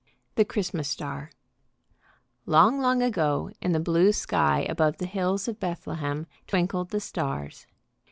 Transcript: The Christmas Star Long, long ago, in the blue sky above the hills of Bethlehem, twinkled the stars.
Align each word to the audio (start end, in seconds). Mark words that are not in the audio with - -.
The 0.33 0.45
Christmas 0.45 0.89
Star 0.89 1.29
Long, 2.47 2.79
long 2.79 3.03
ago, 3.03 3.51
in 3.61 3.71
the 3.71 3.79
blue 3.79 4.11
sky 4.13 4.61
above 4.61 4.97
the 4.97 5.05
hills 5.05 5.47
of 5.47 5.59
Bethlehem, 5.59 6.25
twinkled 6.47 6.89
the 6.89 6.99
stars. 6.99 7.67